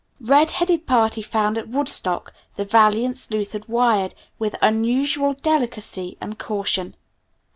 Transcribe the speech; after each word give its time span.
"Red 0.19 0.49
headed 0.49 0.87
party 0.87 1.21
found 1.21 1.59
at 1.59 1.67
Woodstock," 1.69 2.33
the 2.55 2.65
valiant 2.65 3.17
sleuth 3.17 3.51
had 3.51 3.67
wired 3.67 4.15
with 4.39 4.55
unusual 4.59 5.33
delicacy 5.35 6.17
and 6.19 6.39
caution. 6.39 6.95